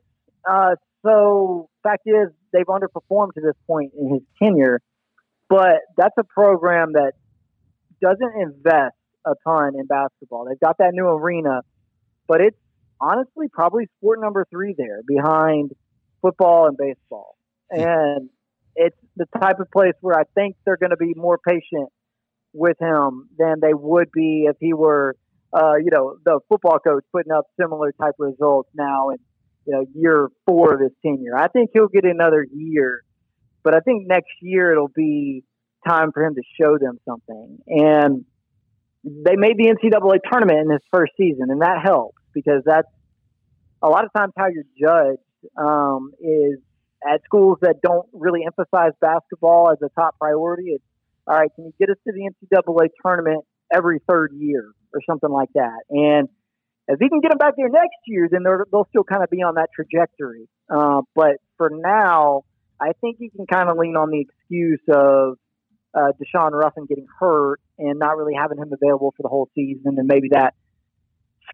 [0.50, 4.82] Uh, so, fact is, they've underperformed to this point in his tenure,
[5.50, 7.14] but that's a program that
[8.02, 10.46] doesn't invest a ton in basketball.
[10.46, 11.62] They've got that new arena,
[12.28, 12.58] but it's
[13.02, 15.72] honestly probably sport number three there behind
[16.22, 17.36] football and baseball.
[17.70, 18.30] And
[18.76, 21.90] it's the type of place where I think they're going to be more patient
[22.54, 25.16] with him than they would be if he were,
[25.54, 29.18] uh, you know, the football coach putting up similar type results now in,
[29.66, 31.36] you know, year four of his tenure.
[31.38, 33.04] I think he'll get another year,
[33.64, 35.44] but I think next year it'll be
[35.88, 37.60] time for him to show them something.
[37.68, 38.26] And
[39.04, 42.88] they made the NCAA tournament in his first season, and that helps because that's
[43.82, 45.22] a lot of times how you're judged
[45.58, 46.60] um, is
[47.08, 50.70] at schools that don't really emphasize basketball as a top priority.
[50.70, 50.84] It's
[51.28, 51.50] all right.
[51.56, 55.82] Can you get us to the NCAA tournament every third year or something like that?
[55.90, 56.30] And
[56.88, 59.44] if he can get them back there next year, then they'll still kind of be
[59.44, 60.48] on that trajectory.
[60.70, 62.44] Uh, but for now,
[62.80, 65.38] I think you can kind of lean on the excuse of
[65.94, 69.96] uh, Daeshun Ruffin getting hurt and not really having him available for the whole season,
[69.98, 70.54] and maybe that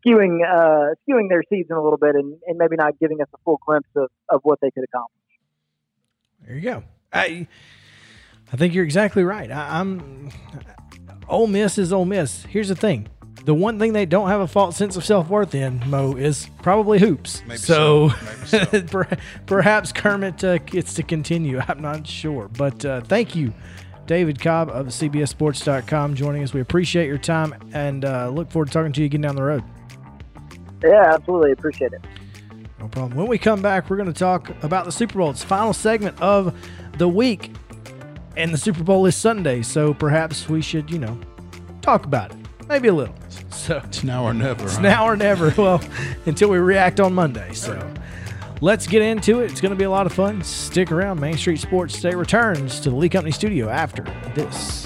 [0.06, 3.38] skewing uh, skewing their season a little bit and, and maybe not giving us a
[3.44, 5.14] full glimpse of, of what they could accomplish.
[6.46, 6.84] There you go.
[7.12, 7.48] I
[8.52, 9.52] I think you're exactly right.
[9.52, 10.30] I, am
[11.28, 12.44] Ole Miss is Ole Miss.
[12.44, 13.10] Here's the thing:
[13.46, 16.50] the one thing they don't have a false sense of self worth in Mo is
[16.62, 17.42] probably hoops.
[17.48, 18.10] Maybe so,
[18.46, 18.68] so.
[18.72, 19.04] Maybe so.
[19.46, 21.60] perhaps Kermit uh, gets to continue.
[21.68, 23.54] I'm not sure, but uh, thank you.
[24.06, 26.54] David Cobb of CBSSports.com joining us.
[26.54, 29.44] We appreciate your time and uh, look forward to talking to you again down the
[29.44, 29.64] road.
[30.84, 31.52] Yeah, absolutely.
[31.52, 32.02] Appreciate it.
[32.80, 33.16] No problem.
[33.18, 35.32] When we come back, we're going to talk about the Super Bowl.
[35.32, 36.56] It's the final segment of
[36.98, 37.52] the week,
[38.36, 41.20] and the Super Bowl is Sunday, so perhaps we should, you know,
[41.82, 42.38] talk about it.
[42.68, 43.16] Maybe a little.
[43.50, 44.64] So It's now or never.
[44.66, 44.82] it's huh?
[44.82, 45.50] now or never.
[45.58, 45.82] Well,
[46.26, 47.52] until we react on Monday.
[47.54, 47.82] So
[48.62, 49.52] let's get into it.
[49.52, 50.44] It's going to be a lot of fun.
[50.44, 51.20] Stick around.
[51.20, 54.04] Main Street Sports Today returns to the Lee Company studio after
[54.36, 54.86] this.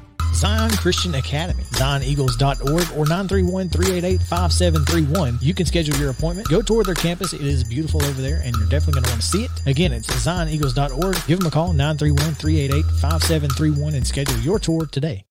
[0.33, 5.41] Zion Christian Academy, zioneagles.org or 931-388-5731.
[5.41, 6.49] You can schedule your appointment.
[6.49, 7.31] Go tour their campus.
[7.33, 9.51] It is beautiful over there and you're definitely going to want to see it.
[9.65, 11.15] Again, it's zioneagles.org.
[11.27, 15.25] Give them a call, 931-388-5731 and schedule your tour today.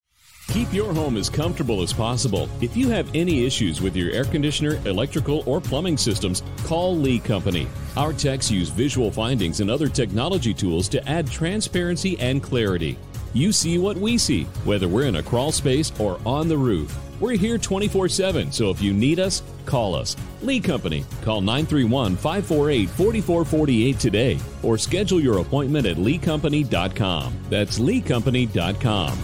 [0.47, 2.49] Keep your home as comfortable as possible.
[2.59, 7.19] If you have any issues with your air conditioner, electrical, or plumbing systems, call Lee
[7.19, 7.69] Company.
[7.95, 12.97] Our techs use visual findings and other technology tools to add transparency and clarity.
[13.33, 16.97] You see what we see, whether we're in a crawl space or on the roof.
[17.19, 20.17] We're here 24 7, so if you need us, call us.
[20.41, 21.05] Lee Company.
[21.21, 27.33] Call 931 548 4448 today or schedule your appointment at leecompany.com.
[27.49, 29.19] That's leecompany.com.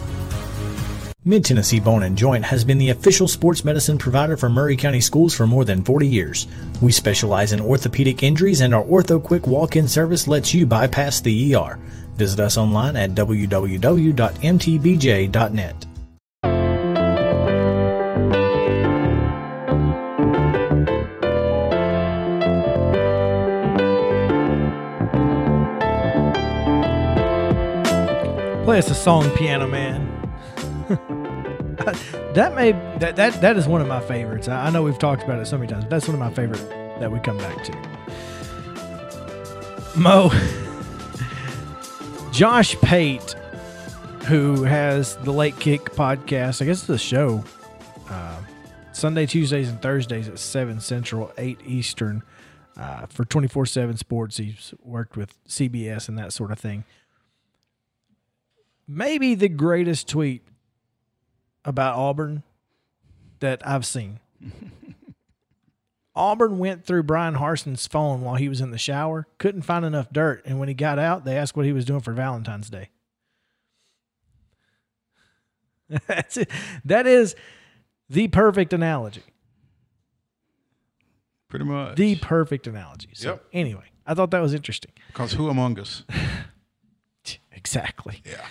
[1.27, 5.01] Mid Tennessee Bone and Joint has been the official sports medicine provider for Maury County
[5.01, 6.47] Schools for more than 40 years.
[6.81, 11.19] We specialize in orthopedic injuries, and our Ortho Quick walk in service lets you bypass
[11.19, 11.77] the ER.
[12.17, 14.15] Visit us online at www.mtbj.net.
[28.65, 30.05] Play us a song, Piano Man.
[32.33, 34.47] that may that, that that is one of my favorites.
[34.49, 35.85] I, I know we've talked about it so many times.
[35.85, 36.67] That's one of my favorite
[36.99, 37.71] that we come back to.
[39.95, 40.29] Mo,
[42.37, 43.33] Josh Pate,
[44.25, 46.61] who has the Late Kick podcast.
[46.61, 47.43] I guess it's a show.
[48.07, 48.39] Uh,
[48.93, 52.21] Sunday, Tuesdays, and Thursdays at seven Central, eight Eastern.
[52.77, 56.83] Uh, for twenty four seven Sports, he's worked with CBS and that sort of thing.
[58.87, 60.43] Maybe the greatest tweet
[61.65, 62.43] about Auburn
[63.39, 64.19] that I've seen.
[66.17, 70.11] Auburn went through Bryan Harsin's phone while he was in the shower, couldn't find enough
[70.11, 72.89] dirt, and when he got out, they asked what he was doing for Valentine's Day.
[76.07, 76.49] That's it.
[76.85, 77.35] That is
[78.09, 79.23] the perfect analogy.
[81.49, 81.95] Pretty much.
[81.95, 83.09] The perfect analogy.
[83.13, 83.45] So Yep.
[83.53, 84.91] anyway, I thought that was interesting.
[85.07, 86.03] Because who among us?
[87.51, 88.21] Exactly.
[88.23, 88.45] Yeah.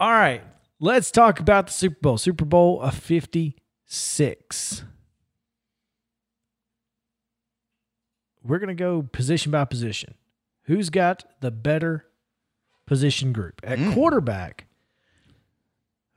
[0.00, 0.42] All right,
[0.80, 2.18] let's talk about the Super Bowl.
[2.18, 4.82] Super Bowl of 56.
[8.50, 10.14] We're going to go position by position.
[10.62, 12.06] Who's got the better
[12.84, 13.60] position group?
[13.62, 13.92] At hmm.
[13.92, 14.66] quarterback,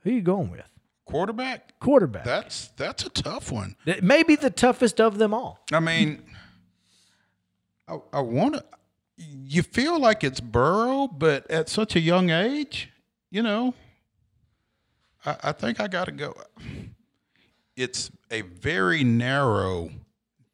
[0.00, 0.68] who are you going with?
[1.04, 1.78] Quarterback?
[1.78, 2.24] Quarterback.
[2.24, 3.76] That's that's a tough one.
[3.84, 5.60] That may be the toughest of them all.
[5.72, 6.24] I mean,
[7.86, 8.64] I, I want to.
[9.16, 12.90] You feel like it's Burrow, but at such a young age,
[13.30, 13.74] you know,
[15.24, 16.34] I, I think I got to go.
[17.76, 19.90] It's a very narrow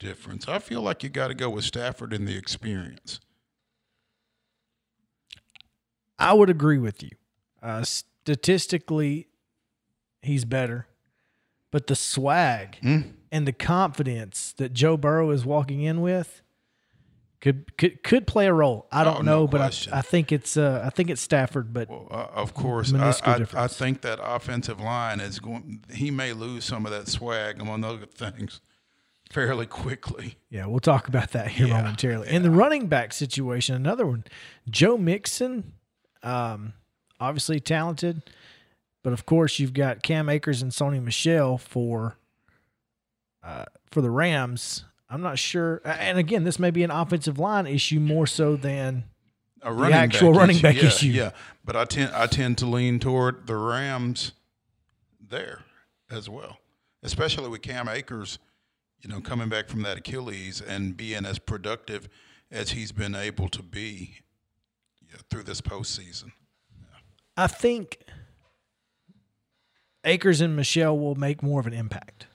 [0.01, 0.49] difference.
[0.49, 3.21] I feel like you got to go with Stafford in the experience.
[6.19, 7.11] I would agree with you.
[7.63, 9.29] Uh, statistically,
[10.23, 10.87] he's better,
[11.71, 16.43] but the swag and the confidence that Joe Burrow is walking in with
[17.41, 18.87] could could could play a role.
[18.93, 19.89] I don't Oh, no know, but.
[19.93, 21.73] I, I think it's uh, I think it's Stafford.
[21.73, 25.83] But Well, uh, of course, I, I, I think that offensive line is going.
[25.91, 28.61] He may lose some of that swag among other things
[29.31, 30.37] fairly quickly.
[30.51, 32.29] yeah, we'll talk about that here Yeah, momentarily.
[32.29, 34.25] In the running back situation, another one,
[34.69, 35.73] Joe Mixon,
[36.23, 36.75] um,
[37.19, 38.23] obviously talented,
[39.03, 42.17] but of course you've got Cam Akers and Sony Michel for
[43.43, 44.85] uh, for the Rams.
[45.09, 49.05] I'm not sure, and again, this may be an offensive line issue more so than
[49.63, 51.09] A running actual back running issue, back yeah, issue.
[51.09, 51.31] Yeah,
[51.65, 54.33] but I tend I tend to lean toward the Rams
[55.21, 55.63] there
[56.11, 56.59] as well,
[57.03, 58.39] especially with Cam Akers,
[59.03, 62.09] you know, coming back from that Achilles and being as productive
[62.51, 64.17] as he's been able to be
[65.09, 66.33] yeah, through this postseason.
[67.37, 67.99] I think
[70.05, 72.27] Akers and Michel will make more of an impact.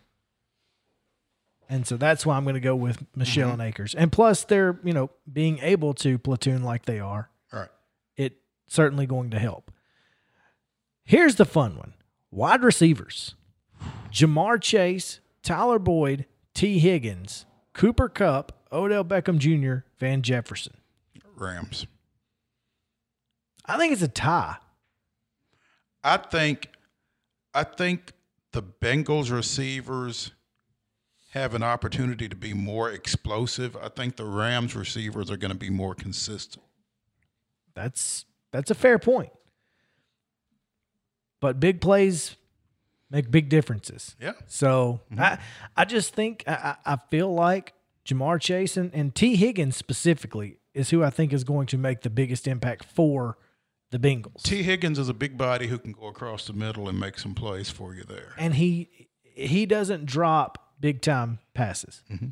[1.67, 3.69] And so that's why I'm going to go with Michel and mm-hmm.
[3.69, 3.95] Akers.
[3.95, 7.69] And plus, they're, you know, being able to platoon like they are, All right.
[8.15, 8.37] it
[8.67, 9.71] certainly going to help.
[11.03, 11.93] Here's the fun one
[12.31, 13.35] wide receivers
[14.11, 16.25] Ja'Marr Chase, Tyler Boyd,
[16.55, 20.77] Tee Higgins, Cooper Kupp, Odell Beckham Jr., Van Jefferson.
[21.35, 21.85] Rams.
[23.65, 24.55] I think it's a tie.
[26.03, 26.69] I think
[27.53, 28.13] I think
[28.51, 30.31] the Bengals receivers
[31.31, 33.75] have an opportunity to be more explosive.
[33.75, 36.63] I think the Rams receivers are going to be more consistent.
[37.73, 39.31] That's that's a fair point.
[41.41, 42.37] But big plays
[43.09, 44.15] make big differences.
[44.19, 44.33] Yeah.
[44.47, 45.21] So mm-hmm.
[45.21, 45.39] I
[45.75, 47.73] I just think I, I feel like
[48.05, 52.01] Ja'Marr Chase and, and Tee Higgins specifically is who I think is going to make
[52.01, 53.37] the biggest impact for
[53.91, 54.43] the Bengals.
[54.43, 57.33] Tee Higgins is a big body who can go across the middle and make some
[57.33, 58.33] plays for you there.
[58.37, 62.03] and he he doesn't drop big time passes.
[62.11, 62.27] Mm-hmm.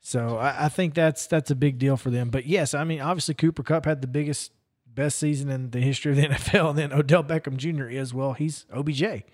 [0.00, 2.30] So I, I think that's that's a big deal for them.
[2.30, 4.52] But yes, I mean obviously Cooper Cup had the biggest
[4.94, 7.86] best season in the history of the NFL, and then Odell Beckham Jr.
[7.88, 9.24] is well, he's OBJ, Right.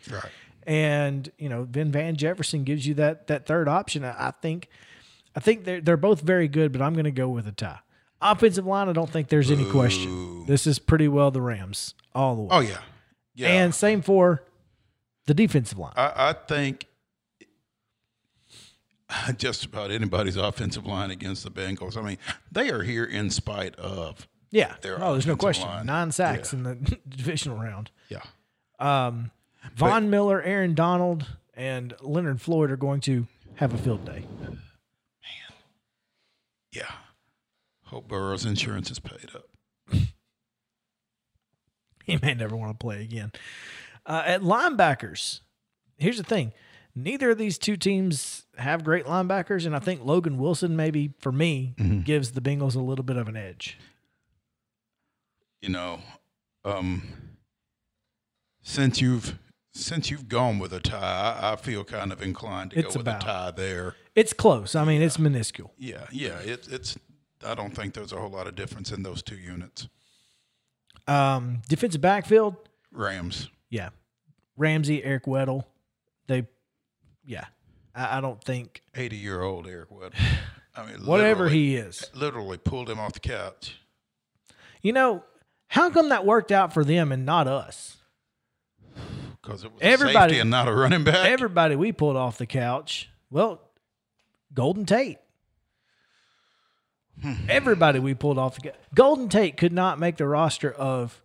[0.67, 4.05] and you know then Van Jefferson gives you that that third option.
[4.05, 4.69] I, I think
[5.35, 7.79] I think they're they're both very good, but I'm going to go with a tie.
[8.21, 10.47] Offensive line, I don't think there's any question.
[10.47, 12.49] This is pretty well the Rams all the way.
[12.53, 12.79] Oh yeah.
[13.35, 13.49] Yeah.
[13.49, 14.43] And same for
[15.27, 15.93] the defensive line.
[15.97, 16.87] I, I think
[19.37, 21.97] just about anybody's offensive line against the Bengals.
[21.97, 22.19] I mean,
[22.51, 24.27] they are here in spite of.
[24.51, 24.75] Yeah.
[24.81, 25.69] their oh, there's no question.
[25.69, 25.87] line.
[25.87, 26.75] Nine sacks in the
[27.09, 27.91] divisional round.
[28.09, 28.23] Yeah.
[28.79, 29.31] Um,
[29.75, 33.27] Von Miller, Aaron Donald, and Leonard Floyd are going to
[33.57, 34.25] have a field day.
[34.41, 34.59] Man.
[36.73, 36.91] Yeah.
[37.85, 39.49] Hope Burrow's insurance is paid up.
[42.05, 43.33] He may never want to play again.
[44.07, 45.41] Uh, at linebackers,
[45.99, 46.53] here's the thing.
[46.95, 51.33] Neither of these two teams have great linebackers, and I think Logan Wilson, maybe for
[51.33, 51.75] me,
[52.05, 53.77] gives the Bengals a little bit of an edge.
[55.63, 56.01] You know,
[56.65, 57.03] um,
[58.63, 59.39] since you've
[59.73, 63.01] since you've gone with a tie, I, I feel kind of inclined to It's go
[63.01, 63.95] with about- a tie there.
[64.15, 64.75] It's close.
[64.75, 65.73] I mean, it's minuscule.
[65.79, 66.39] Yeah, yeah.
[66.39, 66.97] It, it's.
[67.47, 69.89] I don't think there's a whole lot of difference in those two units.
[71.07, 72.57] Um, defensive backfield,
[72.91, 73.51] Rams.
[73.71, 73.91] yeah.
[74.57, 75.65] Ramsey, Eric Weddle,
[76.29, 76.47] they,
[77.27, 77.45] yeah.
[77.95, 80.15] I, I don't think Eighty year old Eric Weddle.
[80.75, 82.11] I mean, whatever he is.
[82.15, 83.77] literally pulled him off the couch.
[84.83, 85.25] You know,
[85.69, 87.97] how come that worked out for them and not us?
[89.43, 91.27] Because it was Everybody- and not a running back.
[91.29, 93.09] Everybody we pulled off the couch.
[93.31, 93.61] Well,
[94.55, 95.19] Golden Tate.
[97.23, 97.33] Hmm.
[97.49, 98.75] Everybody we pulled off the couch.
[98.95, 101.23] Golden Tate could not make the roster of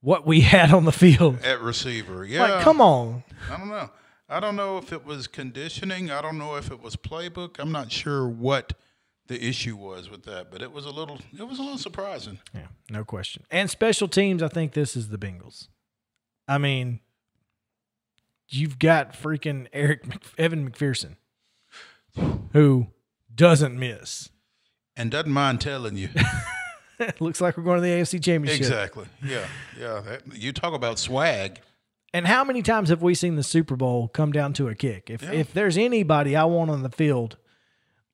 [0.00, 1.42] what we had on the field.
[1.42, 2.24] at receiver.
[2.24, 2.42] Yeah.
[2.42, 3.24] Like, come on.
[3.50, 3.90] I don't know.
[4.28, 6.10] I don't know if it was conditioning.
[6.10, 7.56] I don't know if it was playbook.
[7.58, 8.74] I'm not sure what
[9.30, 12.40] the issue was with that, but it was a little it was a little surprising.
[12.52, 13.44] Yeah, no question.
[13.48, 15.68] And special teams, I think this is the Bengals.
[16.48, 16.98] I mean,
[18.48, 21.14] you've got freaking Eric Mc, Evan McPherson,
[22.52, 22.88] who
[23.32, 24.30] doesn't miss.
[24.96, 26.08] And doesn't mind telling you.
[27.20, 28.60] Looks like we're going to the AFC Championship.
[28.60, 29.06] exactly.
[29.24, 29.46] Yeah.
[29.78, 30.00] Yeah.
[30.00, 31.60] That, you talk about swag.
[32.12, 35.08] And how many times have we seen the Super Bowl come down to a kick?
[35.08, 35.30] If Yeah.
[35.30, 37.36] if there's anybody I want on the field,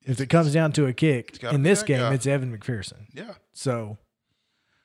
[0.07, 2.15] if it comes down to a kick in this game, guy.
[2.15, 3.07] it's Evan McPherson.
[3.13, 3.35] Yeah.
[3.53, 3.99] So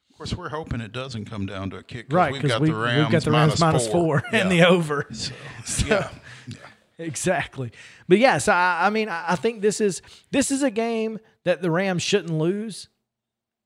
[0.09, 2.07] Of course, we're hoping it doesn't come down to a kick.
[2.11, 4.65] right We've because got we, the Rams have got the Rams minus four, and the
[4.67, 5.07] over.
[5.65, 6.09] So, yeah.
[6.47, 6.55] yeah.
[6.99, 7.71] Exactly.
[8.07, 11.63] But yes, I, I mean, I I think this is this is a game that
[11.63, 12.89] the Rams shouldn't lose.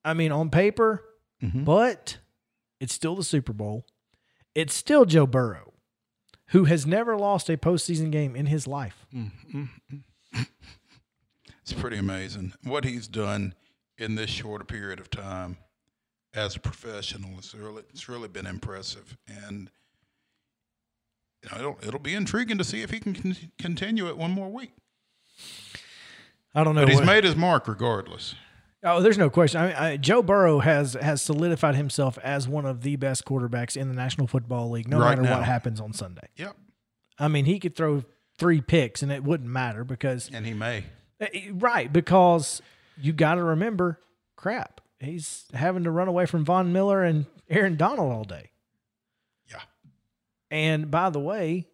[0.06, 1.04] I mean, on paper,
[1.44, 1.66] mm-hmm.
[1.66, 2.20] but
[2.80, 3.86] it's still the Super Bowl.
[4.54, 5.74] It's still Joe Burrow,
[6.50, 9.06] who has never lost a postseason game in his life.
[9.14, 10.04] Mm, mm, mm.
[11.66, 13.56] It's pretty amazing what he's done
[13.98, 15.58] in this short period of time
[16.34, 17.32] as a professional.
[17.40, 19.72] It's really it's really been impressive, and
[21.44, 24.30] you know it'll it'll be intriguing to see if he can con- continue it one
[24.30, 24.74] more week.
[26.54, 26.82] I don't know.
[26.82, 28.36] But he's what- made his mark regardless.
[28.84, 29.60] Oh, there's no question.
[29.62, 33.76] I mean, I, Joe Burrow has has solidified himself as one of the best quarterbacks
[33.76, 35.38] in the National Football League, no Right matter now.
[35.40, 36.28] what happens on Sunday.
[36.36, 36.56] Yep,
[37.18, 38.04] I mean, he could throw
[38.38, 40.84] three picks and it wouldn't matter because and he may.
[41.20, 42.62] Eh, right because
[43.00, 44.00] you got to remember,
[44.36, 48.52] crap, he's having to run away from Von Miller and Aaron Donald all day.
[49.50, 49.62] Yeah,
[50.52, 51.68] And by the way,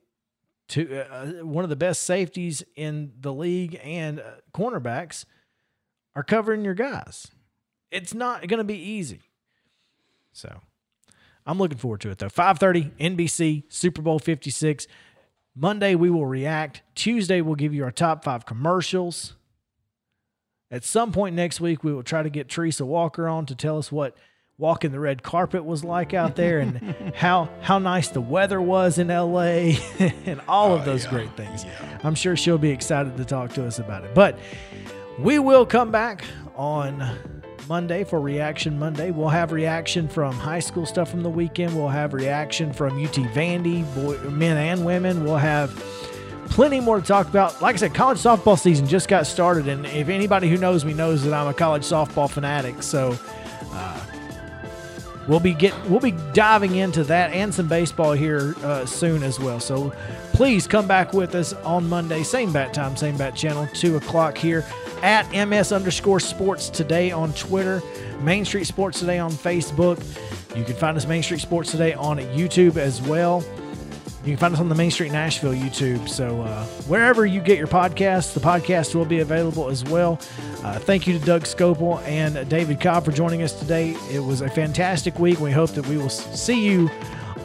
[0.69, 4.23] to uh, one of the best safeties in the league and uh,
[4.53, 5.25] cornerbacks
[6.15, 7.27] are covering your guys.
[7.91, 9.19] It's not going to be easy.
[10.31, 10.61] So,
[11.45, 12.29] I'm looking forward to it though.
[12.29, 14.87] 5:30 NBC Super Bowl 56.
[15.55, 16.81] Monday we will react.
[16.95, 19.35] Tuesday we'll give you our top 5 commercials.
[20.69, 23.77] At some point next week we will try to get Teresa Walker on to tell
[23.77, 24.15] us what
[24.57, 28.97] walking the red carpet was like out there and how how nice the weather was
[28.97, 31.09] in LA and all of Oh, those yeah.
[31.09, 31.65] great things.
[31.65, 31.99] Yeah.
[32.03, 34.13] I'm sure she'll be excited to talk to us about it.
[34.15, 34.37] But
[35.19, 36.23] we will come back
[36.55, 39.11] on Monday for Reaction Monday.
[39.11, 41.75] We'll have reaction from high school stuff from the weekend.
[41.75, 45.23] We'll have reaction from UT Vandy, boy, men and women.
[45.23, 45.71] We'll have
[46.49, 47.61] plenty more to talk about.
[47.61, 50.93] Like I said, college softball season just got started, and if anybody who knows me
[50.93, 53.17] knows that I'm a college softball fanatic, so
[53.71, 54.05] uh,
[55.27, 59.39] we'll be get we'll be diving into that and some baseball here uh, soon as
[59.39, 59.59] well.
[59.59, 59.93] So
[60.33, 64.37] please come back with us on Monday, same bat time, same bat channel, two o'clock
[64.37, 64.65] here
[65.03, 67.81] at ms underscore sports today on Twitter,
[68.21, 69.97] Main Street Sports Today on Facebook.
[70.55, 73.43] You can find us Main Street Sports Today on YouTube as well.
[74.23, 76.07] You can find us on the Main Street Nashville YouTube.
[76.07, 80.19] So uh, wherever you get your podcasts, the podcast will be available as well.
[80.63, 83.95] Uh, thank you to Doug Scopel and David Cobb for joining us today.
[84.11, 85.39] It was a fantastic week.
[85.39, 86.87] We hope that we will see you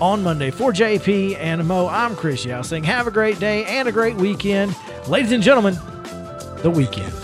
[0.02, 0.50] on Monday.
[0.50, 4.16] For JP and Mo, I'm Chris Yao saying have a great day and a great
[4.16, 4.76] weekend.
[5.08, 5.78] Ladies and gentlemen,
[6.58, 7.14] the weekend.